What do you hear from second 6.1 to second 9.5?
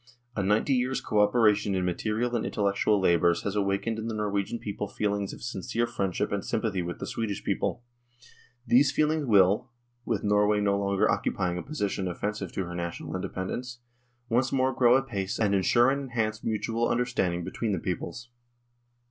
and sympathy with the Swedish people. These feelings THE DISSOLUTION OF THE UNION